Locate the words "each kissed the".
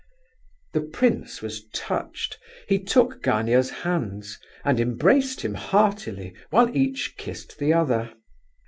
6.75-7.73